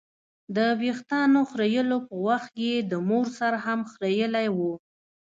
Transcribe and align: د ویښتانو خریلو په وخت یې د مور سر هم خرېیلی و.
د 0.55 0.57
ویښتانو 0.81 1.39
خریلو 1.51 1.97
په 2.07 2.15
وخت 2.27 2.53
یې 2.67 2.75
د 2.91 2.93
مور 3.07 3.25
سر 3.37 3.53
هم 3.65 3.79
خرېیلی 3.91 4.47
و. 4.57 4.59